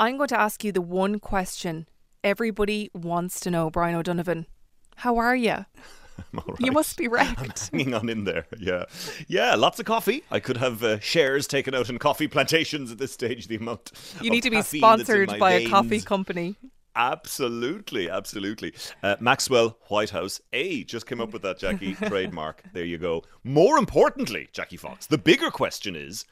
[0.00, 1.86] I'm going to ask you the one question
[2.24, 4.46] everybody wants to know, Brian O'Donovan.
[4.96, 5.66] How are you?
[6.58, 7.38] You must be wrecked.
[7.38, 8.46] I'm hanging on in there.
[8.58, 8.84] Yeah,
[9.28, 9.54] yeah.
[9.56, 10.24] Lots of coffee.
[10.30, 13.48] I could have uh, shares taken out in coffee plantations at this stage.
[13.48, 13.92] The amount
[14.22, 16.56] you need to be caffeine that's in sponsored by a coffee company.
[16.96, 18.74] Absolutely, absolutely.
[19.02, 22.62] Uh, Maxwell Whitehouse A just came up with that, Jackie trademark.
[22.72, 23.22] There you go.
[23.44, 26.24] More importantly, Jackie Fox, the bigger question is.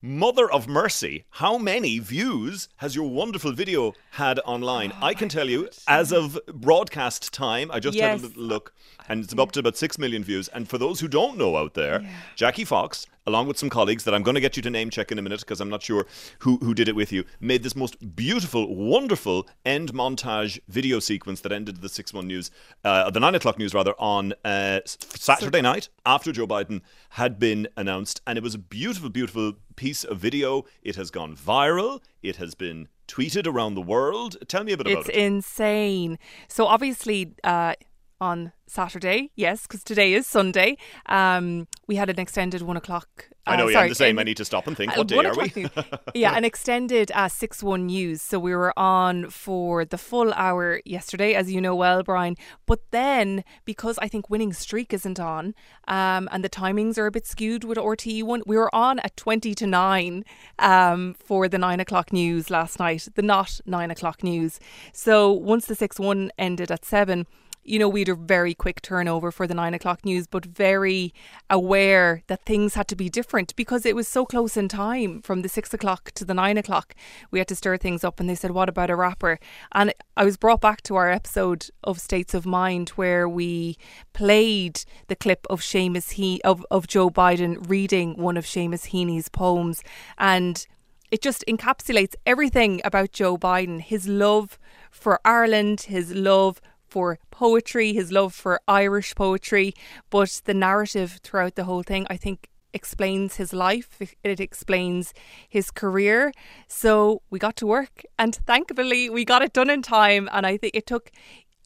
[0.00, 4.92] Mother of Mercy, how many views has your wonderful video had online?
[5.02, 8.20] I can tell you, as of broadcast time, I just had Yes.
[8.20, 8.72] a little look,
[9.08, 10.46] and it's up to about six million views.
[10.46, 14.14] And for those who don't know out there, Jackie Fox, along with some colleagues that
[14.14, 16.06] I'm going to get you to name check in a minute because I'm not sure
[16.38, 21.40] who, who did it with you, made this most beautiful, wonderful end montage video sequence
[21.40, 22.52] that ended the 6 1 news,
[22.84, 27.66] uh, the 9 o'clock news rather, on uh, Saturday night after Joe Biden had been
[27.76, 28.20] announced.
[28.28, 30.64] And it was a beautiful, beautiful piece of video.
[30.82, 34.36] It has gone viral, it has been tweeted around the world.
[34.48, 35.14] Tell me a bit about It's it.
[35.14, 36.18] It's insane.
[36.48, 37.74] So obviously, uh,
[38.20, 43.28] on Saturday, yes, because today is Sunday, um, we had an extended one o'clock.
[43.46, 44.18] I know, uh, yeah, sorry, I'm the same.
[44.18, 44.92] an- I need to stop and think.
[44.92, 45.68] uh, What day are we?
[46.14, 48.20] yeah, an extended uh, six one news.
[48.20, 52.36] So we were on for the full hour yesterday, as you know well, Brian.
[52.66, 55.54] But then because I think winning streak isn't on,
[55.86, 59.16] um, and the timings are a bit skewed with RTE one, we were on at
[59.16, 60.24] twenty to nine
[60.58, 63.08] um, for the nine o'clock news last night.
[63.14, 64.58] The not nine o'clock news.
[64.92, 67.26] So once the six one ended at seven
[67.64, 71.12] you know, we had a very quick turnover for the nine o'clock news, but very
[71.50, 75.42] aware that things had to be different because it was so close in time from
[75.42, 76.94] the six o'clock to the nine o'clock.
[77.30, 79.38] We had to stir things up, and they said, What about a rapper?
[79.72, 83.76] And I was brought back to our episode of States of Mind where we
[84.12, 89.28] played the clip of Seamus he of, of Joe Biden reading one of Seamus Heaney's
[89.28, 89.82] poems.
[90.16, 90.66] And
[91.10, 94.58] it just encapsulates everything about Joe Biden his love
[94.90, 99.74] for Ireland, his love for poetry, his love for Irish poetry,
[100.10, 105.14] but the narrative throughout the whole thing, I think, explains his life, it explains
[105.48, 106.32] his career.
[106.66, 110.28] So we got to work, and thankfully, we got it done in time.
[110.32, 111.10] And I think it took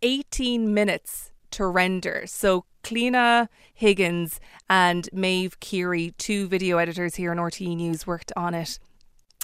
[0.03, 2.25] 18 minutes to render.
[2.27, 8.55] So Cleena Higgins and Maeve Keary, two video editors here in RTE News, worked on
[8.55, 8.79] it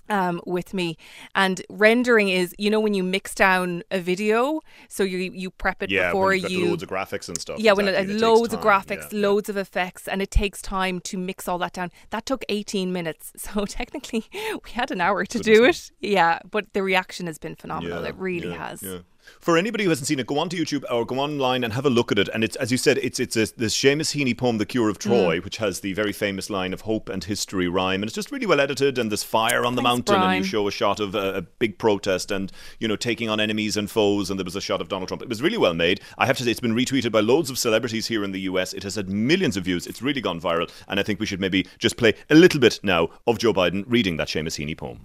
[0.08, 0.96] um, with me.
[1.34, 5.82] And rendering is, you know, when you mix down a video, so you you prep
[5.82, 7.58] it yeah, before when you've loads of graphics and stuff.
[7.58, 9.28] yeah, when it exactly, has and takes loads of graphics, Yeah, yeah.
[9.28, 11.90] loads of effects, and it takes time to mix all that down.
[12.10, 13.32] That took 18 minutes.
[13.48, 15.90] So technically, we had an hour to do it.
[16.00, 18.04] Yeah, but the reaction has been phenomenal.
[18.04, 18.82] It really yeah, has.
[19.30, 19.36] Yeah.
[19.40, 21.86] For anybody who hasn't seen it, go on to YouTube or go online and have
[21.86, 22.28] a look at it.
[22.34, 24.90] And it's, as you said, it's it's a, this Seamus Heaney poem, "The Cure Mm.
[24.90, 28.14] of Troy," which has the very famous line of hope and history rhyme, and it's
[28.14, 28.98] just really well edited.
[28.98, 31.42] And there's fire on the Thanks, mountain, and you show a shot of a, a
[31.42, 34.80] big protest, and you know taking on enemies and foes, and there was a shot
[34.80, 35.22] of Donald Trump.
[35.22, 36.00] It was really well made.
[36.18, 38.72] I have to say, it's been retweeted by loads of celebrities here in the US.
[38.72, 39.86] It has had millions of views.
[39.86, 42.80] It's really gone viral, and I think we should maybe just play a little bit
[42.82, 44.98] now of Joe Biden reading that Seamus Heaney poem.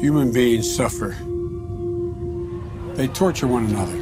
[0.00, 1.16] Human beings suffer.
[2.98, 3.96] They torture one another.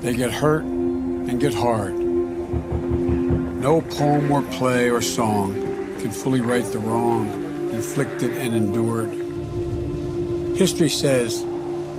[0.00, 1.98] They get hurt and get hard.
[1.98, 5.54] No poem or play or song
[5.98, 7.26] can fully right the wrong
[7.72, 9.10] inflicted and endured.
[10.56, 11.42] History says,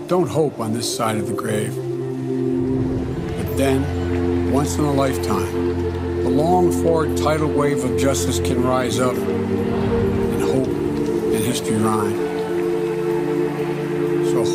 [0.08, 1.76] don't hope on this side of the grave.
[1.76, 9.02] But then, once in a lifetime, the long forward tidal wave of justice can rise
[9.02, 12.35] up and hope and history rhyme.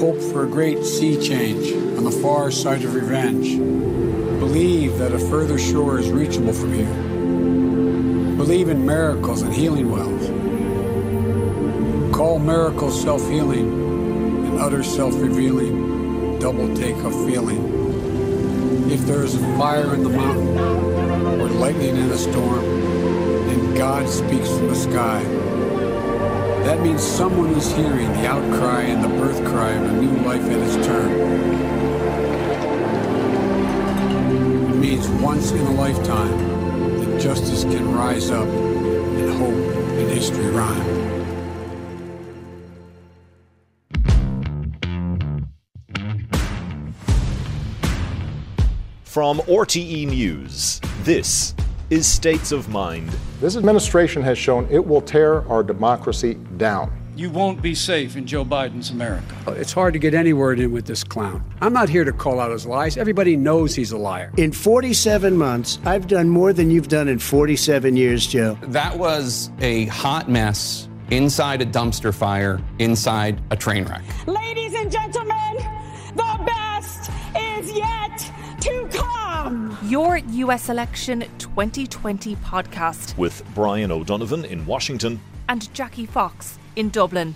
[0.01, 3.59] Hope for a great sea change on the far side of revenge.
[4.39, 8.37] Believe that a further shore is reachable from here.
[8.39, 10.27] Believe in miracles and healing wells.
[12.17, 17.61] Call miracles self healing and utter self revealing, double take of feeling.
[18.91, 24.09] If there is a fire in the mountain or lightning in a storm, and God
[24.09, 25.40] speaks from the sky,
[26.83, 30.59] means someone is hearing the outcry and the birth cry of a new life at
[30.59, 31.11] its turn.
[34.71, 36.39] It means once in a lifetime
[37.01, 39.53] that justice can rise up and hope
[39.99, 41.11] and history rhyme.
[49.05, 51.55] From RTE News, this
[51.91, 53.11] is States of Mind.
[53.41, 56.93] This administration has shown it will tear our democracy down.
[57.17, 59.37] You won't be safe in Joe Biden's America.
[59.47, 61.45] Uh, it's hard to get any word in with this clown.
[61.61, 62.97] I'm not here to call out his lies.
[62.97, 64.33] Everybody knows he's a liar.
[64.39, 68.57] In 47 months, I've done more than you've done in 47 years, Joe.
[68.63, 74.03] That was a hot mess inside a dumpster fire, inside a train wreck.
[74.27, 75.57] Ladies and gentlemen,
[76.15, 79.77] the best is yet to come.
[79.85, 85.21] Your US Election 2020 podcast With Brian O'Donovan in Washington.
[85.49, 87.35] and Jackie Fox in Dublin.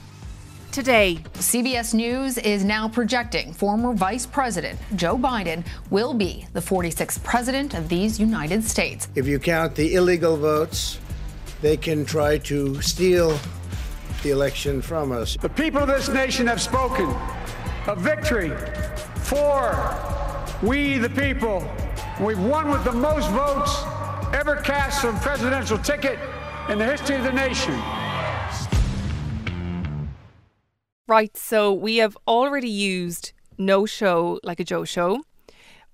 [0.71, 7.23] Today, CBS News is now projecting former Vice President Joe Biden will be the 46th
[7.23, 9.09] president of these United States.
[9.15, 10.99] If you count the illegal votes,
[11.63, 13.39] they can try to steal
[14.23, 15.37] the election from us.
[15.41, 17.07] The people of this nation have spoken.
[17.87, 18.51] A victory
[19.23, 19.73] for
[20.63, 21.69] we the people.
[22.21, 23.83] We've won with the most votes
[24.35, 26.19] ever cast from presidential ticket
[26.69, 27.75] in the history of the nation.
[31.07, 35.23] right, so we have already used no show like a Joe show,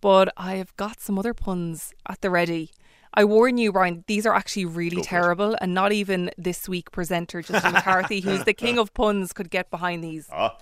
[0.01, 2.71] but I have got some other puns at the ready.
[3.13, 6.93] I warn you, Brian, these are actually really Go terrible, and not even this week
[6.93, 10.29] presenter Justin McCarthy, who's the king of puns, could get behind these.
[10.33, 10.57] Ah,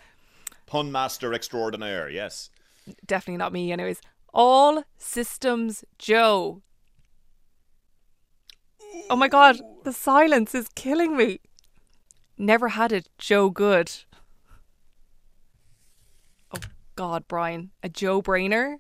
[0.67, 2.51] pun master extraordinaire, yes.
[3.07, 4.01] Definitely not me, anyways.
[4.33, 6.63] All systems Joe.
[9.11, 11.41] Oh my god, the silence is killing me.
[12.37, 13.91] Never had it Joe good.
[16.53, 16.61] Oh
[16.95, 17.71] god, Brian.
[17.83, 18.77] A Joe brainer?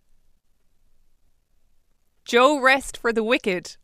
[2.24, 3.76] Joe rest for the wicked.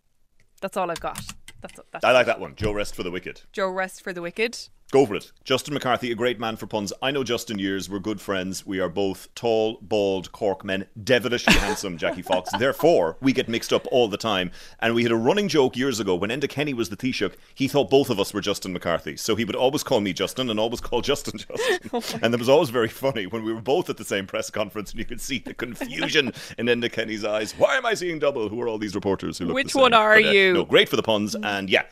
[0.61, 1.21] That's all I've got.
[1.61, 2.55] That's, that's I like that one.
[2.57, 3.41] Joe Rest for the Wicked.
[3.53, 4.69] Joe rest for the wicked.
[4.95, 5.33] Go for it.
[5.43, 6.93] Justin McCarthy, a great man for puns.
[7.03, 7.91] I know Justin years.
[7.91, 8.65] We're good friends.
[8.65, 12.49] We are both tall, bald Cork men, devilishly handsome, Jackie Fox.
[12.57, 14.53] Therefore, we get mixed up all the time.
[14.79, 17.35] And we had a running joke years ago when Enda Kenny was the Taoiseach.
[17.57, 19.17] He thought both of us were Justin McCarthy.
[19.17, 21.39] So he would always call me Justin and always call Justin
[21.93, 22.21] Justin.
[22.23, 24.93] and it was always very funny when we were both at the same press conference
[24.93, 27.51] and you could see the confusion in Enda Kenny's eyes.
[27.59, 28.49] Why am I seeing double?
[28.49, 29.83] Who are all these reporters who look Which the same?
[29.83, 30.53] one are But, uh, you?
[30.53, 31.35] No, great for the puns.
[31.35, 31.83] And yeah.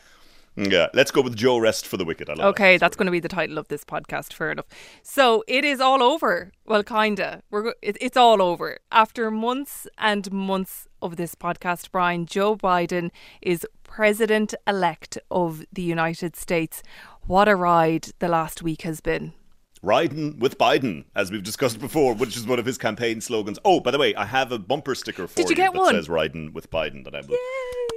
[0.55, 2.29] Yeah, let's go with Joe Rest for the Wicked.
[2.29, 2.47] I love that.
[2.49, 4.33] Okay, that's going to be the title of this podcast.
[4.33, 4.67] Fair enough.
[5.01, 6.51] So it is all over.
[6.65, 7.41] Well, kinda.
[7.49, 11.89] We're go- it, it's all over after months and months of this podcast.
[11.91, 13.09] Brian, Joe Biden
[13.41, 16.83] is president elect of the United States.
[17.25, 19.33] What a ride the last week has been.
[19.81, 23.59] Riding with Biden, as we've discussed before, which is one of his campaign slogans.
[23.65, 25.93] Oh, by the way, I have a bumper sticker for Did you get that one?
[25.93, 27.37] says "Riding with Biden" that I will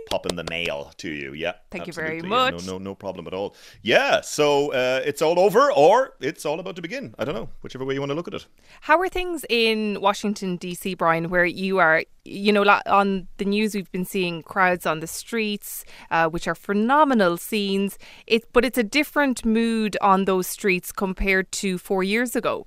[0.06, 1.32] pop in the mail to you.
[1.34, 2.28] Yeah, Thank you very absolutely.
[2.36, 2.66] Yeah, much.
[2.66, 3.54] no, no, no problem at all.
[3.82, 7.14] Yeah, so uh, it's all over, or it's all about to begin.
[7.18, 8.46] I don't know, whichever way you want to look at it.
[8.82, 12.04] How are things in Washington D.C., Brian, where you are?
[12.24, 16.54] You know, on the news we've been seeing crowds on the streets, uh, which are
[16.54, 17.98] phenomenal scenes.
[18.26, 22.66] It, but it's a different mood on those streets compared to four years ago.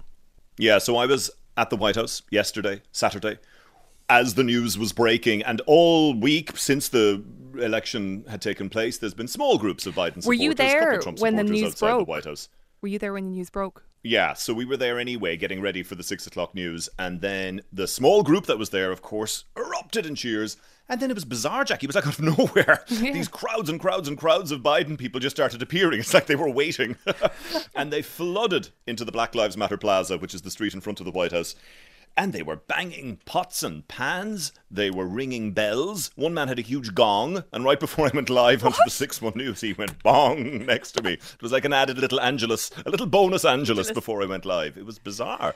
[0.58, 3.38] Yeah, so I was at the White House yesterday, Saturday,
[4.10, 7.24] as the news was breaking, and all week since the
[7.60, 10.28] election had taken place, there's been small groups of Biden supporters.
[10.28, 12.00] Were you there when the news broke?
[12.00, 12.50] the White House.
[12.82, 13.84] Were you there when the news broke?
[14.02, 17.62] Yeah, so we were there anyway, getting ready for the six o'clock news, and then
[17.74, 20.56] the small group that was there, of course, erupted in cheers.
[20.88, 21.86] And then it was bizarre, Jackie.
[21.86, 22.84] It was like out of nowhere.
[22.88, 26.00] These crowds and crowds and crowds of Biden people just started appearing.
[26.00, 26.96] It's like they were waiting.
[27.76, 31.00] and they flooded into the Black Lives Matter Plaza, which is the street in front
[31.00, 31.56] of the White House.
[32.18, 34.52] And they were banging pots and pans.
[34.70, 36.12] They were ringing bells.
[36.16, 39.22] One man had a huge gong, and right before I went live onto the 6
[39.22, 41.14] 1 News, he went bong next to me.
[41.14, 44.78] It was like an added little Angelus, a little bonus Angelus before I went live.
[44.78, 45.56] It was bizarre.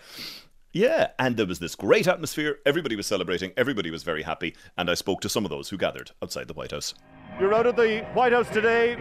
[0.76, 2.58] Yeah, and there was this great atmosphere.
[2.66, 3.54] Everybody was celebrating.
[3.56, 4.56] Everybody was very happy.
[4.76, 6.96] And I spoke to some of those who gathered outside the White House.
[7.40, 8.96] You're out at the White House today,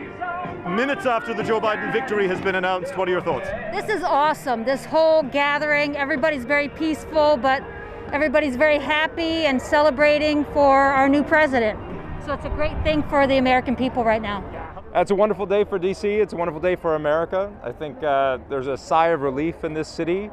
[0.69, 2.95] minutes after the Joe Biden victory has been announced.
[2.99, 3.49] What are your thoughts?
[3.75, 4.65] This is awesome.
[4.65, 7.65] This whole gathering, everybody's very peaceful, but
[8.13, 11.79] everybody's very happy and celebrating for our new president.
[12.27, 14.45] So it's a great thing for the American people right now.
[14.95, 16.05] It's a wonderful day for DC.
[16.05, 17.51] It's a wonderful day for America.
[17.63, 20.31] I think uh, there's a sigh of relief in this city.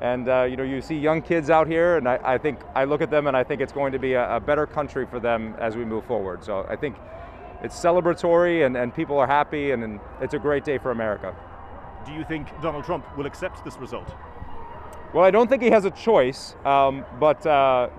[0.00, 2.84] And uh, you know, you see young kids out here, and I, I think I
[2.84, 5.20] look at them and I think it's going to be a, a better country for
[5.20, 6.42] them as we move forward.
[6.42, 6.96] So I think
[7.62, 11.34] it's celebratory and, and people are happy, and, and it's a great day for America.
[12.06, 14.10] Do you think Donald Trump will accept this result?
[15.12, 17.90] Well, I don't think he has a choice, um, but uh,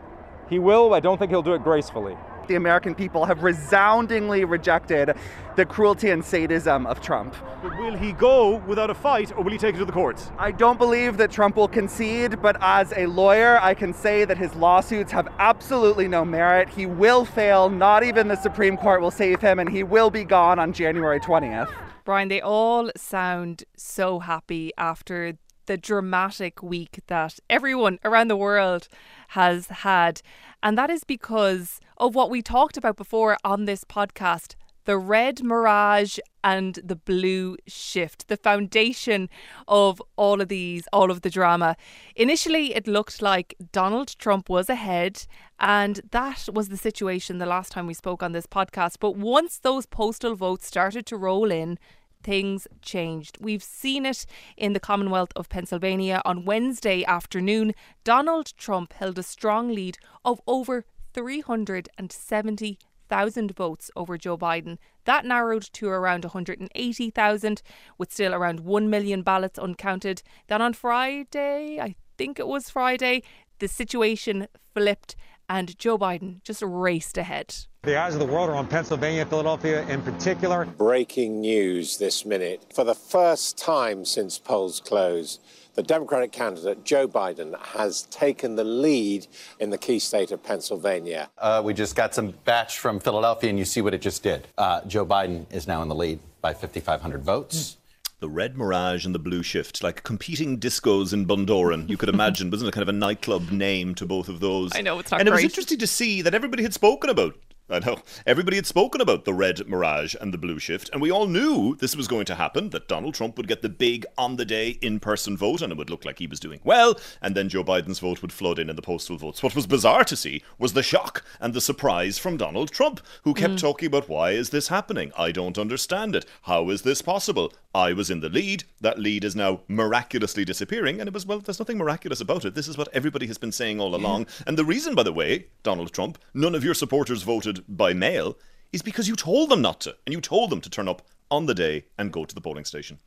[0.50, 0.94] he will.
[0.94, 2.18] I don't think he'll do it gracefully.
[2.52, 5.16] The American people have resoundingly rejected
[5.56, 7.34] the cruelty and sadism of Trump.
[7.64, 10.30] But will he go without a fight or will he take it to the courts?
[10.38, 14.38] I don't believe that Trump will concede, but as a lawyer, I can say that
[14.38, 16.68] his lawsuits have absolutely no merit.
[16.68, 20.26] He will fail, not even the Supreme Court will save him, and he will be
[20.26, 21.72] gone on January 20th.
[22.04, 25.38] Brian, they all sound so happy after
[25.72, 28.90] the dramatic week that everyone around the world
[29.30, 30.22] has had.
[30.62, 35.42] And that is because of what we talked about before on this podcast the red
[35.44, 39.30] mirage and the blue shift, the foundation
[39.70, 41.78] of all of these, all of the drama.
[42.18, 45.26] Initially, it looked like Donald Trump was ahead,
[45.58, 48.96] and that was the situation the last time we spoke on this podcast.
[49.00, 51.78] But once those postal votes started to roll in,
[52.24, 53.38] things changed.
[53.40, 54.26] We've seen it
[54.58, 57.74] in the Commonwealth of Pennsylvania on Wednesday afternoon.
[58.04, 62.80] Donald Trump held a strong lead of over 370
[63.12, 64.78] thousand votes over Joe Biden.
[65.04, 67.62] That narrowed to around 180,000,
[67.98, 70.24] with still around 1 million ballots uncounted.
[70.48, 73.24] Then on Friday, I think it was Friday,
[73.60, 75.18] the situation flipped
[75.52, 77.54] and Joe Biden just raced ahead.
[77.84, 80.64] The eyes of the world are on Pennsylvania, Philadelphia in particular.
[80.66, 82.72] Breaking news this minute.
[82.74, 85.42] For the first time since polls closed,
[85.74, 89.28] the Democratic candidate, Joe Biden, has taken the lead
[89.60, 91.30] in the key state of Pennsylvania.
[91.38, 94.48] Uh, we just got some batch from Philadelphia, and you see what it just did.
[94.58, 97.78] Uh, Joe Biden is now in the lead by 5,500 votes.
[98.22, 101.90] The red mirage and the blue shift, like competing discos in Bundoran.
[101.90, 104.72] You could imagine, wasn't it kind of a nightclub name to both of those?
[104.76, 105.40] I know it's not And great.
[105.40, 107.36] it was interesting to see that everybody had spoken about
[107.72, 108.00] I know.
[108.26, 111.76] Everybody had spoken about the red mirage and the blue shift, and we all knew
[111.78, 114.72] this was going to happen that Donald Trump would get the big on the day
[114.82, 117.64] in person vote, and it would look like he was doing well, and then Joe
[117.64, 119.42] Biden's vote would flood in in the postal votes.
[119.42, 123.34] What was bizarre to see was the shock and the surprise from Donald Trump, who
[123.34, 123.60] kept Mm.
[123.60, 125.12] talking about why is this happening?
[125.18, 126.26] I don't understand it.
[126.44, 127.54] How is this possible?
[127.74, 128.66] I was in the lead.
[128.82, 132.54] That lead is now miraculously disappearing, and it was, well, there's nothing miraculous about it.
[132.56, 134.28] This is what everybody has been saying all along.
[134.46, 138.38] And the reason, by the way, Donald Trump, none of your supporters voted by mail,
[138.72, 141.46] is because you told them not to, and you told them to turn up on
[141.46, 143.00] the day and go to the polling station.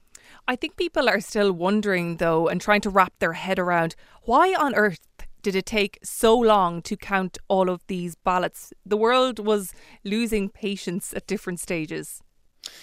[0.47, 4.55] I think people are still wondering, though, and trying to wrap their head around why
[4.55, 5.01] on earth
[5.43, 8.73] did it take so long to count all of these ballots?
[8.87, 12.23] The world was losing patience at different stages.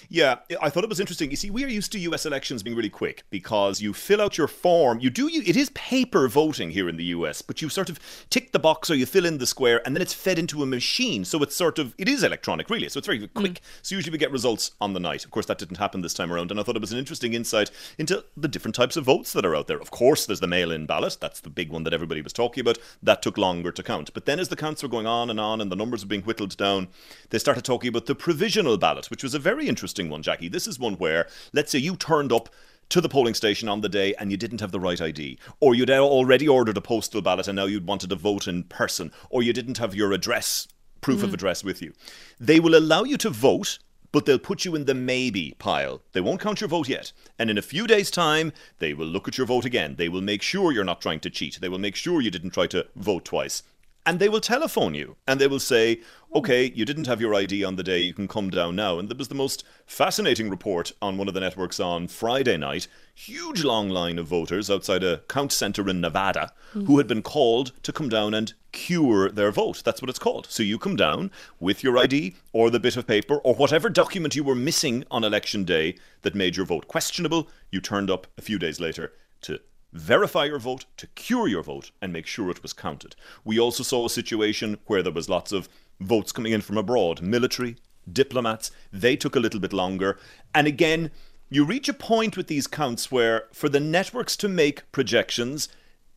[0.09, 1.31] Yeah, I thought it was interesting.
[1.31, 4.38] You see, we are used to US elections being really quick because you fill out
[4.38, 5.00] your form.
[5.00, 8.00] You do you it is paper voting here in the US, but you sort of
[8.29, 10.65] tick the box or you fill in the square and then it's fed into a
[10.65, 11.23] machine.
[11.23, 12.89] So it's sort of it is electronic really.
[12.89, 13.39] So it's very hmm.
[13.39, 13.61] quick.
[13.81, 15.23] So usually we get results on the night.
[15.23, 17.33] Of course that didn't happen this time around and I thought it was an interesting
[17.33, 19.79] insight into the different types of votes that are out there.
[19.79, 21.17] Of course there's the mail-in ballot.
[21.21, 22.79] That's the big one that everybody was talking about.
[23.01, 24.13] That took longer to count.
[24.13, 26.23] But then as the counts were going on and on and the numbers were being
[26.23, 26.89] whittled down,
[27.29, 30.50] they started talking about the provisional ballot, which was a very interesting one, Jackie.
[30.50, 32.50] This is one where, let's say you turned up
[32.90, 35.74] to the polling station on the day and you didn't have the right ID, or
[35.74, 39.42] you'd already ordered a postal ballot and now you'd wanted to vote in person, or
[39.42, 40.68] you didn't have your address,
[41.00, 41.36] proof of Mhm.
[41.36, 41.94] address with you.
[42.38, 43.80] They will allow you to vote.
[44.13, 46.01] But they'll put you in the maybe pile.
[46.12, 47.13] They won't count your vote yet.
[47.40, 49.96] And in a few days' time, they will look at your vote again.
[49.96, 51.60] They will make sure you're not trying to cheat.
[51.62, 53.63] They will make sure you didn't try to vote twice
[54.05, 56.38] and they will telephone you and they will say, hmm.
[56.38, 58.98] okay, you didn't have your ID on the day, you can come down now.
[58.98, 62.88] And there was the most fascinating report on one of the networks on Friday night.
[63.13, 66.86] Huge long line of voters outside a count centre in Nevada hmm.
[66.86, 69.81] who had been called to come down and cure their vote.
[69.84, 70.48] That's what it's called.
[70.50, 74.36] So you come down with your ID or the bit of paper or whatever document
[74.36, 77.50] you were missing on election day that made your vote questionable.
[77.70, 79.60] You turned up a few days later to
[79.93, 83.15] verify your vote, to cure your vote, and make sure it was counted.
[83.43, 85.69] We also saw a situation where there was lots of
[86.00, 87.77] votes coming in from abroad, military,
[88.12, 88.71] diplomats.
[88.91, 90.17] They took a little bit longer.
[90.55, 91.12] And again,
[91.50, 95.67] you reach a point with these counts where, for the networks to make projections,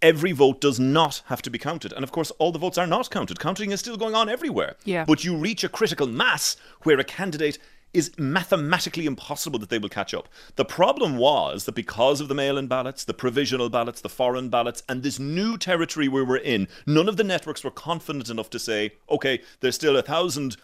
[0.01, 1.93] every vote does not have to be counted.
[1.93, 3.41] And of course, all the votes are not counted.
[3.41, 4.77] Counting is still going on everywhere.
[4.85, 5.05] Yeah.
[5.05, 7.59] But you reach a critical mass where a candidate
[7.95, 10.29] is mathematically impossible that they will catch up.
[10.57, 14.51] The problem was that because of the mail in ballots, the provisional ballots, the foreign
[14.51, 18.51] ballots, and this new territory we were in, none of the networks were confident enough
[18.51, 20.57] to say, okay, there's still a thousand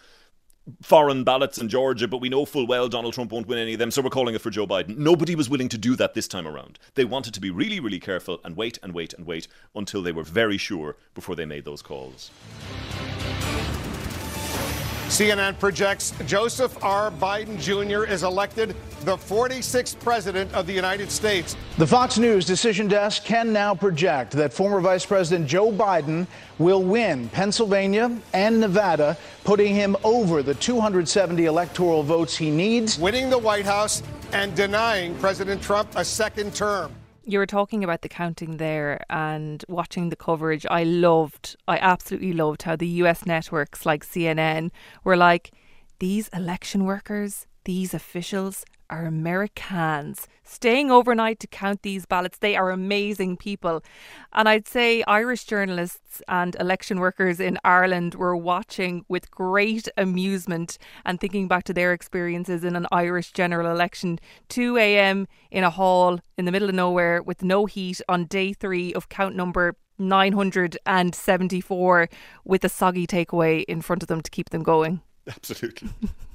[0.81, 3.79] foreign ballots in Georgia, but we know full well Donald Trump won't win any of
[3.79, 4.97] them, so we're calling it for Joe Biden.
[4.97, 6.77] Nobody was willing to do that this time around.
[6.95, 10.11] They wanted to be really, really careful and wait and wait and wait until they
[10.11, 12.29] were very sure before they made those calls.
[15.11, 17.11] CNN projects Joseph R.
[17.11, 18.09] Biden Jr.
[18.09, 21.57] is elected the 46th president of the United States.
[21.77, 26.27] The Fox News decision desk can now project that former Vice President Joe Biden
[26.59, 32.97] will win Pennsylvania and Nevada, putting him over the 270 electoral votes he needs.
[32.97, 34.01] Winning the White House
[34.31, 36.95] and denying President Trump a second term.
[37.23, 40.65] You were talking about the counting there and watching the coverage.
[40.69, 44.71] I loved, I absolutely loved how the US networks like CNN
[45.03, 45.51] were like,
[45.99, 52.37] these election workers, these officials are Americans staying overnight to count these ballots.
[52.37, 53.81] They are amazing people.
[54.33, 60.77] And I'd say Irish journalists and election workers in Ireland were watching with great amusement
[61.05, 64.19] and thinking back to their experiences in an Irish general election.
[64.49, 65.27] 2 a.m.
[65.49, 69.07] in a hall in the middle of nowhere with no heat on day three of
[69.09, 72.09] count number 974
[72.43, 75.01] with a soggy takeaway in front of them to keep them going.
[75.27, 75.89] Absolutely.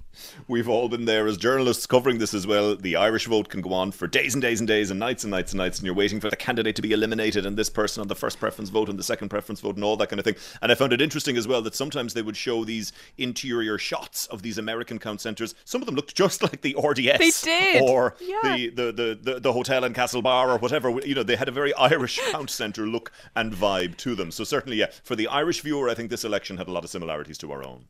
[0.49, 2.77] We've all been there as journalists covering this as well.
[2.77, 5.31] The Irish vote can go on for days and days and days and nights and
[5.31, 8.01] nights and nights, and you're waiting for the candidate to be eliminated and this person
[8.01, 10.25] on the first preference vote and the second preference vote and all that kind of
[10.25, 10.37] thing.
[10.63, 14.27] And I found it interesting as well that sometimes they would show these interior shots
[14.27, 15.55] of these American count centres.
[15.65, 17.43] Some of them looked just like the RDS.
[17.43, 17.83] They did.
[17.83, 18.39] Or yeah.
[18.43, 20.91] the, the, the, the, the hotel in Castlebar or whatever.
[21.01, 24.31] You know, they had a very Irish count centre look and vibe to them.
[24.31, 26.91] So certainly, yeah, for the Irish viewer, I think this election had a lot of
[26.91, 27.87] similarities to our own.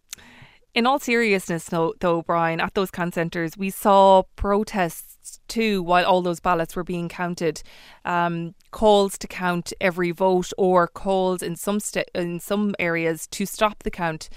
[0.76, 6.04] In all seriousness, though, though, Brian, at those count centres, we saw protests too while
[6.04, 7.62] all those ballots were being counted.
[8.04, 13.46] Um, calls to count every vote, or calls in some st- in some areas to
[13.46, 14.28] stop the count.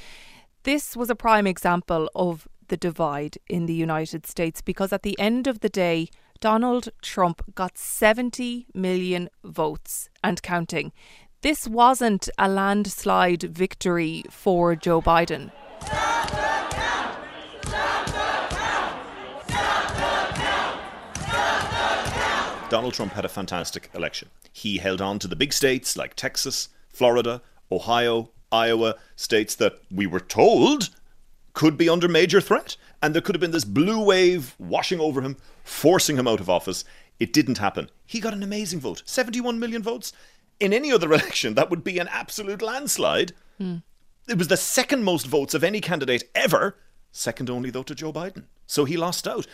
[0.63, 5.19] This was a prime example of the divide in the United States because at the
[5.19, 6.07] end of the day,
[6.39, 10.93] Donald Trump got 70 million votes and counting.
[11.41, 15.51] This wasn't a landslide victory for Joe Biden.
[22.69, 24.29] Donald Trump had a fantastic election.
[24.53, 27.41] He held on to the big states like Texas, Florida,
[27.71, 30.89] Ohio, Iowa, states that we were told
[31.53, 32.77] could be under major threat.
[33.01, 36.49] And there could have been this blue wave washing over him, forcing him out of
[36.49, 36.83] office.
[37.19, 37.89] It didn't happen.
[38.05, 40.13] He got an amazing vote 71 million votes.
[40.59, 43.33] In any other election, that would be an absolute landslide.
[43.59, 43.83] Mm.
[44.29, 46.77] It was the second most votes of any candidate ever,
[47.11, 48.43] second only, though, to Joe Biden.
[48.67, 49.47] So he lost out.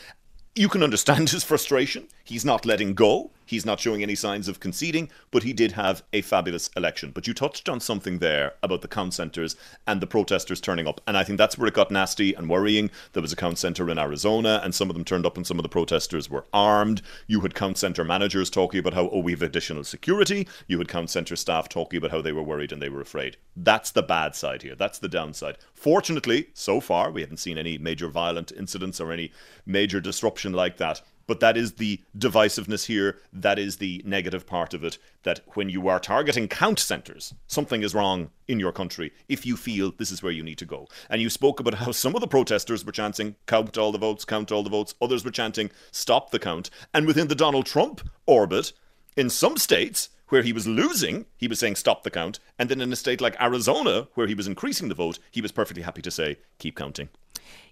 [0.53, 2.09] You can understand his frustration.
[2.25, 3.31] He's not letting go.
[3.45, 7.11] He's not showing any signs of conceding, but he did have a fabulous election.
[7.11, 9.55] But you touched on something there about the count centers
[9.87, 10.99] and the protesters turning up.
[11.07, 12.91] And I think that's where it got nasty and worrying.
[13.13, 15.57] There was a count center in Arizona, and some of them turned up, and some
[15.57, 17.01] of the protesters were armed.
[17.27, 20.49] You had count center managers talking about how, oh, we have additional security.
[20.67, 23.37] You had count center staff talking about how they were worried and they were afraid.
[23.55, 24.75] That's the bad side here.
[24.75, 25.57] That's the downside.
[25.73, 29.31] Fortunately, so far, we haven't seen any major violent incidents or any
[29.65, 31.01] major disruption like that.
[31.27, 33.17] But that is the divisiveness here.
[33.33, 34.97] That is the negative part of it.
[35.23, 39.57] That when you are targeting count centres, something is wrong in your country if you
[39.57, 40.87] feel this is where you need to go.
[41.09, 44.25] And you spoke about how some of the protesters were chanting, count all the votes,
[44.25, 44.93] count all the votes.
[45.01, 46.69] Others were chanting, stop the count.
[46.93, 48.73] And within the Donald Trump orbit,
[49.17, 52.39] in some states, where he was losing, he was saying stop the count.
[52.57, 55.51] And then in a state like Arizona, where he was increasing the vote, he was
[55.51, 57.09] perfectly happy to say keep counting.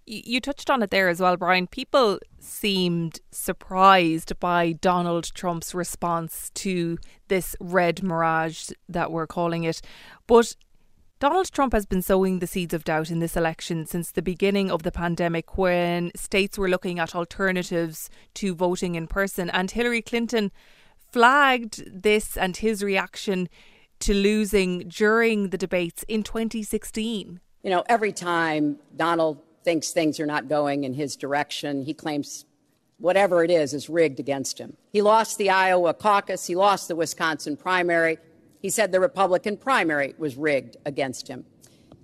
[0.06, 1.66] You touched on it there as well, Brian.
[1.66, 6.98] People seemed surprised by Donald Trump's response to
[7.30, 9.82] this red mirage that we're calling it.
[10.28, 10.58] But
[11.20, 14.70] Donald Trump has been sowing the seeds of doubt in this election since the beginning
[14.70, 19.50] of the pandemic when states were looking at alternatives to voting in person.
[19.50, 20.52] And Hillary Clinton
[21.14, 23.48] flagged this and his reaction
[24.00, 27.40] to losing during the debates in 2016.
[27.62, 32.46] You know, every time Donald thinks things are not going in his direction, he claims
[32.98, 34.76] whatever it is is rigged against him.
[34.92, 38.18] He lost the Iowa caucus, he lost the Wisconsin primary.
[38.60, 41.46] He said the Republican primary was rigged against him.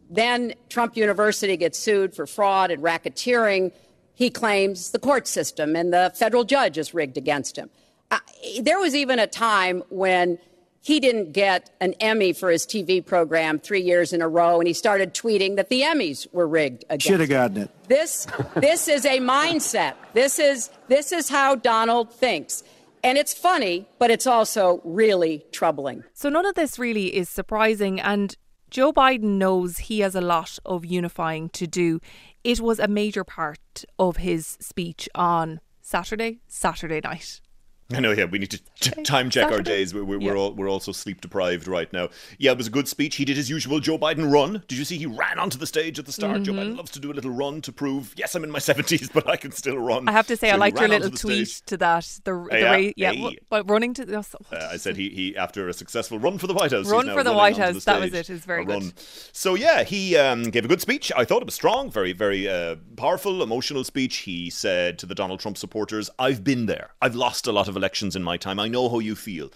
[0.10, 3.72] Then Trump University gets sued for fraud and racketeering.
[4.14, 7.70] He claims the court system and the federal judge is rigged against him.
[8.12, 8.20] Uh,
[8.62, 10.40] there was even a time when
[10.82, 14.68] he didn't get an Emmy for his TV program three years in a row, and
[14.68, 17.70] he started tweeting that the Emmys were rigged against Should have gotten it.
[17.88, 19.96] This, this is a mindset.
[20.14, 22.64] This is, this is how Donald thinks.
[23.04, 26.04] And it's funny, but it's also really troubling.
[26.14, 28.00] So none of this really is surprising.
[28.00, 28.36] And
[28.70, 32.00] Joe Biden knows he has a lot of unifying to do.
[32.44, 37.42] It was a major part of his speech on Saturday, Saturday night.
[37.94, 38.26] I know, yeah.
[38.26, 39.94] We need to ch- time check our days.
[39.96, 40.28] We're, we're, Yeah.
[40.32, 42.10] we're all we're also sleep deprived right now.
[42.38, 43.16] Yeah, it was a good speech.
[43.16, 44.64] He did his usual Joe Biden run.
[44.68, 46.44] Did you see he ran onto the stage at the start?
[46.44, 46.60] Joe Mhm.
[46.60, 49.28] Biden loves to do a little run to prove, yes, I'm in my seventies, but
[49.28, 50.08] I can still run.
[50.08, 51.66] I have to say, So I liked your little tweet stage.
[51.66, 52.20] to that.
[52.26, 53.38] The, the Yeah, way, yeah, hey.
[53.66, 54.20] running to the.
[54.20, 56.88] Uh, I said he, he after a successful run for the White House.
[56.90, 58.84] Run for the White House, the that was it, it was very good.
[58.84, 58.94] run.
[59.32, 61.12] So yeah, he um, gave a good speech.
[61.18, 64.18] I thought it was strong, very very uh, powerful, emotional speech.
[64.18, 66.92] He said to the Donald Trump supporters, "I've been there.
[67.02, 68.60] I've lost a lot of elections in my time.
[68.60, 69.50] I know how you feel."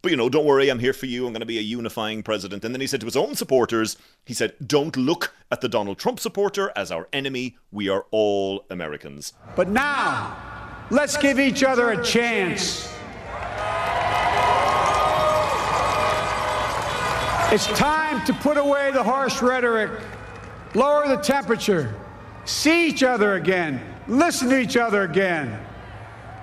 [0.00, 1.26] But, you know, don't worry, I'm here for you.
[1.26, 2.64] I'm going to be a unifying president.
[2.64, 5.98] And then he said to his own supporters, he said, don't look at the Donald
[5.98, 7.56] Trump supporter as our enemy.
[7.72, 9.32] We are all Americans.
[9.56, 10.36] But now,
[10.90, 12.94] let's give each other a chance.
[17.50, 19.90] It's time to put away the harsh rhetoric,
[20.74, 21.92] lower the temperature,
[22.44, 25.58] see each other again, listen to each other again.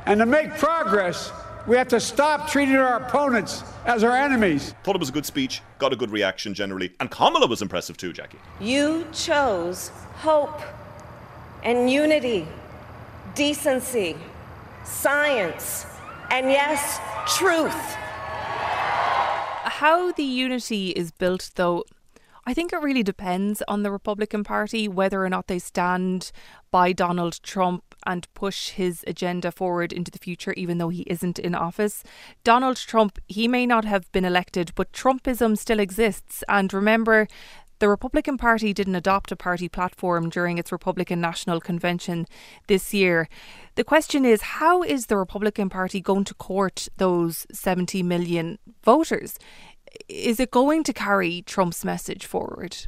[0.06, 1.32] And to make progress,
[1.68, 4.74] we have to stop treating our opponents as our enemies.
[4.84, 6.94] Thought it was a good speech, got a good reaction generally.
[7.00, 8.39] And Kamala was impressive too, Jackie.
[8.60, 10.62] You chose hope
[11.63, 12.48] and unity,
[13.34, 14.15] decency,
[14.84, 15.86] science,
[16.30, 17.00] and yes,
[17.38, 17.96] truth
[19.76, 21.84] how the unity is built, though,
[22.46, 26.32] I think it really depends on the Republican Party whether or not they stand
[26.72, 31.39] by Donald Trump and push his agenda forward into the future, even though he isn't
[31.39, 32.04] in office.
[32.44, 36.44] Donald Trump, he may not have been elected, but Trumpism still exists.
[36.48, 37.28] And remember,
[37.80, 42.26] the Republican Party didn't adopt a party platform during its Republican National Convention
[42.68, 43.28] this year.
[43.76, 49.38] The question is how is the Republican Party going to court those 70 million voters?
[50.08, 52.88] Is it going to carry Trump's message forward?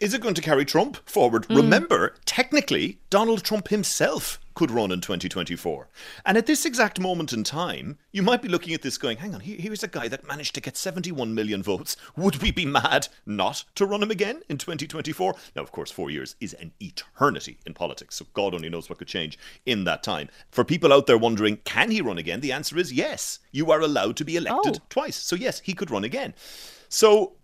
[0.00, 1.46] Is it going to carry Trump forward?
[1.48, 1.56] Mm.
[1.56, 5.88] Remember, technically, Donald Trump himself could run in 2024.
[6.24, 9.34] And at this exact moment in time, you might be looking at this going, hang
[9.34, 11.98] on, here's a guy that managed to get 71 million votes.
[12.16, 15.34] Would we be mad not to run him again in 2024?
[15.54, 18.98] Now, of course, four years is an eternity in politics, so God only knows what
[18.98, 20.30] could change in that time.
[20.50, 22.40] For people out there wondering, can he run again?
[22.40, 23.38] The answer is yes.
[23.52, 24.84] You are allowed to be elected oh.
[24.88, 25.16] twice.
[25.16, 26.32] So, yes, he could run again.
[26.88, 27.34] So,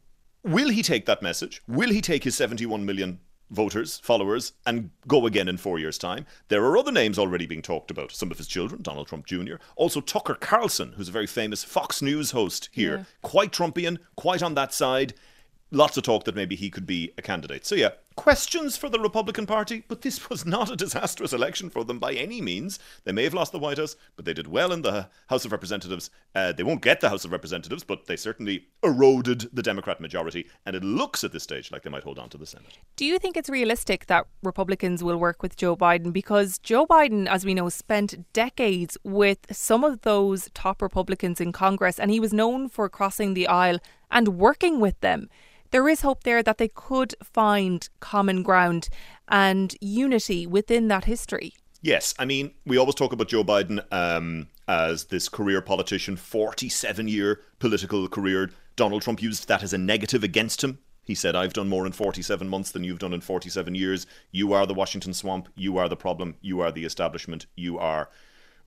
[0.47, 1.63] will he take that message?
[1.69, 6.27] Will he take his 71 million voters, followers, and go again in four years' time.
[6.49, 8.11] There are other names already being talked about.
[8.11, 12.03] Some of his children, Donald Trump Jr., also Tucker Carlson, who's a very famous Fox
[12.03, 13.05] News host here, yeah.
[13.23, 15.15] quite Trumpian, quite on that side
[15.71, 17.67] lots of talk that maybe he could be a candidate.
[17.67, 21.85] So, yeah, questions for the Republican Party, but this was not a disastrous election for
[21.85, 22.79] them by any means.
[23.05, 25.53] They may have lost the White House, but they did well in the House of
[25.53, 26.11] Representatives.
[26.35, 30.49] Uh, they won't get the House of Representatives, but they certainly eroded the Democrat majority,
[30.65, 32.79] and it looks at this stage like they might hold on to the Senate.
[32.97, 36.13] Do you think it's realistic that Republicans will work with Joe Biden?
[36.13, 41.53] Because Joe Biden, as we know, spent decades with some of those top Republicans in
[41.53, 43.79] Congress, and he was known for crossing the aisle
[44.11, 45.29] and working with them
[45.77, 48.89] there is hope there that they could find common ground
[49.29, 51.53] and unity within that history.
[51.83, 57.09] Yes, I mean, we always talk about Joe Biden um, as this career politician, 47
[57.09, 58.49] year political career.
[58.77, 60.79] Donald Trump used that as a negative against him.
[61.05, 64.07] He said, I've done more in 47 months than you've done in 47 years.
[64.31, 65.49] You are the Washington swamp.
[65.57, 66.37] You are the problem.
[66.41, 67.45] You are the establishment.
[67.55, 68.09] You are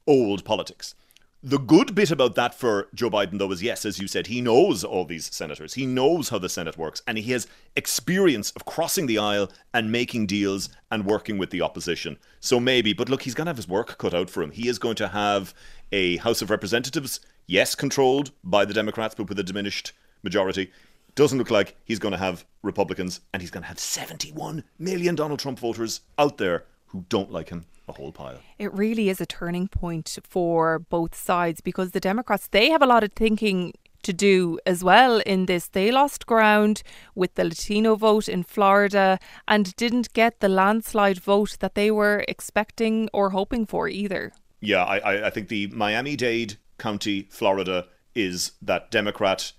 [0.06, 0.94] old politics.
[1.42, 4.42] The good bit about that for Joe Biden, though, is yes, as you said, he
[4.42, 5.74] knows all these senators.
[5.76, 7.48] He knows how the Senate works, and he has
[7.78, 12.18] experience of crossing the aisle and making deals and working with the opposition.
[12.42, 14.52] So maybe, but look, he's going to have his work cut out for him.
[14.52, 15.54] He is going to have
[15.94, 20.74] a House of Representatives, yes, controlled by the Democrats, but with a diminished majority.
[21.16, 25.16] Doesn't look like he's going to have Republicans, and he's going to have 71 million
[25.16, 28.40] Donald Trump voters out there who don't like him a whole pile.
[28.58, 32.88] It really is a turning point for both sides because the Democrats they have a
[32.88, 33.74] lot of thinking
[34.04, 35.68] to do as well in this.
[35.68, 36.84] They lost ground
[37.16, 42.24] with the Latino vote in Florida and didn't get the landslide vote that they were
[42.28, 44.32] expecting or hoping for either.
[44.62, 49.54] Yeah, I, I think the Miami Dade County, Florida, is that Democrat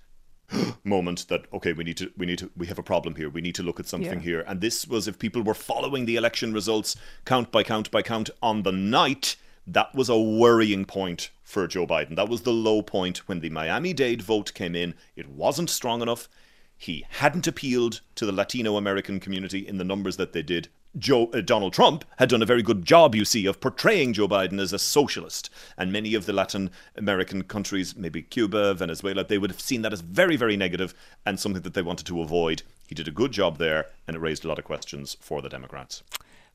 [0.84, 3.28] moment that okay we need to we need to we have a problem here.
[3.28, 4.24] We need to look at something yeah.
[4.24, 4.44] here.
[4.46, 8.30] And this was if people were following the election results count by count by count
[8.42, 9.36] on the night
[9.66, 12.16] that was a worrying point for Joe Biden.
[12.16, 14.94] That was the low point when the Miami-Dade vote came in.
[15.14, 16.28] It wasn't strong enough.
[16.76, 21.26] He hadn't appealed to the Latino American community in the numbers that they did Joe,
[21.26, 24.60] uh, Donald Trump had done a very good job, you see, of portraying Joe Biden
[24.60, 25.50] as a socialist.
[25.78, 29.92] And many of the Latin American countries, maybe Cuba, Venezuela, they would have seen that
[29.92, 32.62] as very, very negative and something that they wanted to avoid.
[32.88, 35.48] He did a good job there, and it raised a lot of questions for the
[35.48, 36.02] Democrats.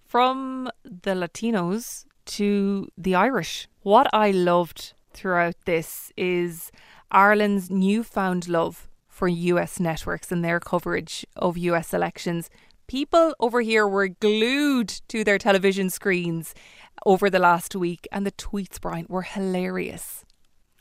[0.03, 6.71] From the Latinos to the Irish, what I loved throughout this is
[7.09, 12.49] Ireland's newfound love for US networks and their coverage of US elections
[12.87, 16.53] people over here were glued to their television screens
[17.05, 20.25] over the last week, and the tweets, Brian, were hilarious.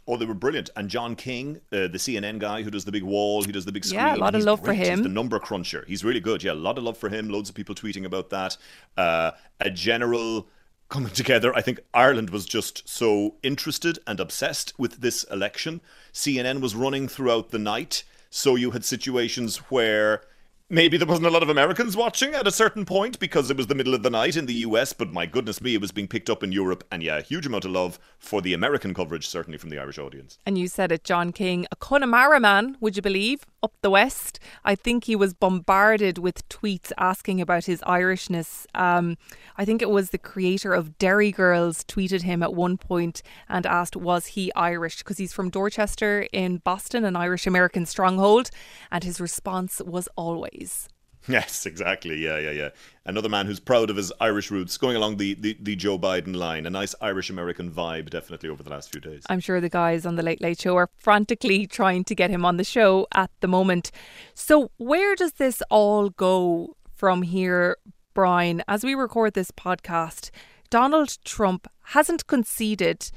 [0.07, 0.71] Oh, they were brilliant.
[0.77, 3.73] And John King, uh, the CNN guy who does the big wall, he does the
[3.73, 4.01] big screen.
[4.01, 4.79] Yeah, a lot of love great.
[4.79, 4.99] for him.
[4.99, 5.85] He's the number cruncher.
[5.89, 6.43] He's really good.
[6.43, 7.31] Yeah, a lot of love for him.
[7.31, 8.57] Loads of people tweeting about that.
[8.97, 10.49] Uh, a general
[10.91, 11.55] coming together.
[11.57, 15.81] I think Ireland was just so interested and obsessed with this election.
[16.13, 18.05] CNN was running throughout the night.
[18.29, 20.23] So you had situations where
[20.71, 23.67] maybe there wasn't a lot of Americans watching at a certain point because it was
[23.67, 26.09] the middle of the night in the US, but my goodness me, it was being
[26.09, 26.85] picked up in Europe.
[26.91, 29.99] And yeah, a huge amount of love for the American coverage, certainly from the Irish
[29.99, 30.39] audience.
[30.47, 34.39] And you said it, John King, a Connemara man, would you believe, up the west.
[34.65, 38.67] I think he was bombarded with tweets asking about his Irishness.
[38.75, 39.17] Um,
[39.57, 43.65] I think it was the creator of Derry Girls tweeted him at one point and
[43.65, 44.99] asked, was he Irish?
[44.99, 48.51] Because he's from Dorchester in Boston, an Irish American stronghold.
[48.93, 50.89] And his response was always,
[51.29, 52.17] Yes, exactly.
[52.19, 52.69] Yeah, yeah, yeah.
[53.07, 56.37] Another man who's proud of his Irish roots, going along the, the, the Joe Biden
[56.37, 56.67] line.
[56.67, 59.23] A nice Irish American vibe, definitely, over the last few days.
[59.31, 62.45] I'm sure the guys on the Late Late Show are frantically trying to get him
[62.45, 63.91] on the show at the moment.
[64.35, 67.79] So, where does this all go from here,
[68.13, 68.63] Brian?
[68.69, 70.31] As we record this podcast,
[70.69, 73.11] Donald Trump hasn't conceded,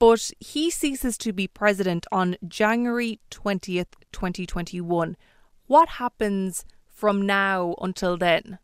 [0.00, 5.16] but he ceases to be president on January 20th, 2021.
[5.66, 6.64] What happens?
[6.94, 8.58] From now until then.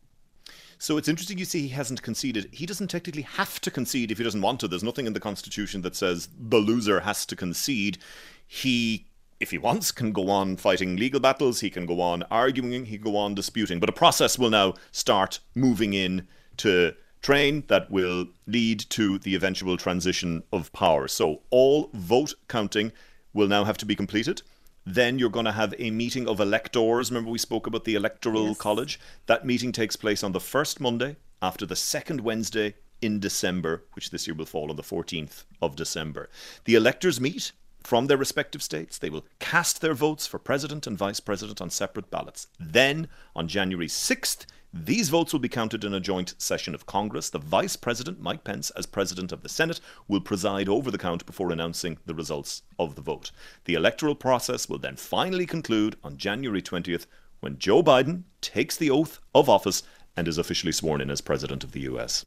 [0.79, 2.49] So it's interesting you see he hasn't conceded.
[2.51, 4.67] He doesn't technically have to concede if he doesn't want to.
[4.67, 7.99] There's nothing in the Constitution that says the loser has to concede.
[8.47, 9.05] He,
[9.39, 11.59] if he wants, can go on fighting legal battles.
[11.59, 12.85] He can go on arguing.
[12.85, 13.79] He can go on disputing.
[13.79, 19.35] But a process will now start moving in to train that will lead to the
[19.35, 21.07] eventual transition of power.
[21.07, 22.91] So all vote counting
[23.33, 24.41] will now have to be completed.
[24.85, 27.11] Then you're going to have a meeting of electors.
[27.11, 28.57] Remember, we spoke about the Electoral yes.
[28.57, 28.99] College?
[29.27, 34.11] That meeting takes place on the first Monday after the second Wednesday in December, which
[34.11, 36.29] this year will fall on the 14th of December.
[36.65, 37.51] The electors meet
[37.83, 38.97] from their respective states.
[38.97, 42.47] They will cast their votes for president and vice president on separate ballots.
[42.59, 47.29] Then, on January 6th, these votes will be counted in a joint session of Congress.
[47.29, 51.25] The Vice President, Mike Pence, as President of the Senate, will preside over the count
[51.25, 53.31] before announcing the results of the vote.
[53.65, 57.05] The electoral process will then finally conclude on January 20th
[57.41, 59.83] when Joe Biden takes the oath of office
[60.15, 62.25] and is officially sworn in as President of the US.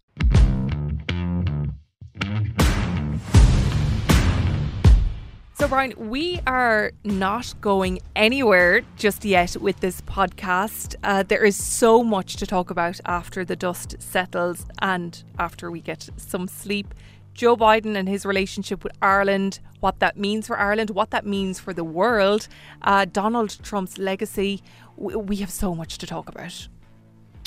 [5.57, 10.97] So, Brian, we are not going anywhere just yet with this podcast.
[11.05, 15.81] Uh, there is so much to talk about after the dust settles and after we
[15.81, 16.93] get some sleep.
[17.35, 21.61] Joe Biden and his relationship with Ireland, what that means for Ireland, what that means
[21.61, 22.49] for the world,
[22.83, 24.61] uh, Donald Trump's legacy.
[24.97, 26.67] We have so much to talk about.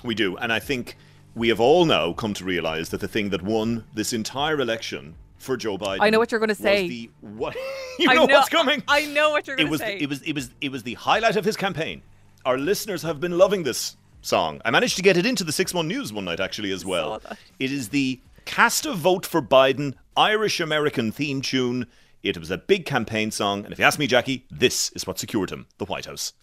[0.06, 0.38] We do.
[0.38, 0.96] And I think
[1.36, 5.16] we have all now come to realise that the thing that won this entire election
[5.38, 6.00] for Joe Biden.
[6.02, 6.88] I know what you're going to say.
[6.88, 7.56] The, what
[8.00, 8.84] you know, know, what's coming.
[8.88, 9.98] I know what you're going to say.
[9.98, 12.02] The, it was it was it was the highlight of his campaign.
[12.46, 14.62] Our listeners have been loving this song.
[14.66, 17.22] I managed to get it into the six one news one night actually as well.
[17.60, 21.88] It is the cast a vote for Biden Irish American theme tune.
[22.24, 25.20] It was a big campaign song, and if you ask me, Jackie, this is what
[25.20, 26.34] secured him the White House.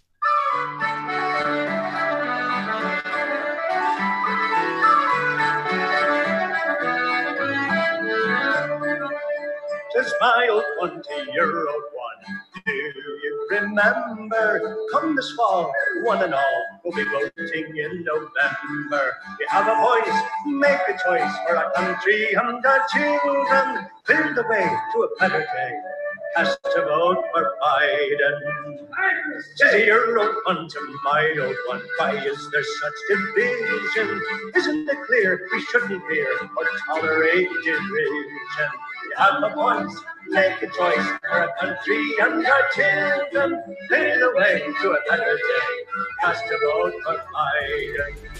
[10.25, 12.41] My old twenty-year-old one.
[12.65, 14.87] Do you remember?
[14.91, 15.71] Come this fall,
[16.05, 19.13] one and all, we'll be voting in November.
[19.39, 23.87] You have a voice, make a choice for our country and our children.
[24.05, 25.94] Clear the way to a better day.
[26.35, 28.39] Cast a vote for Biden.
[29.73, 31.83] Year old one to my old one.
[31.99, 34.21] Why is there such division?
[34.57, 38.71] Isn't it clear we shouldn't fear or tolerate division?
[39.05, 39.97] We have a voice,
[40.29, 43.63] make a choice for a country and our children.
[43.91, 45.73] Lead the way to a better day.
[46.21, 48.34] Cast a vote for Biden.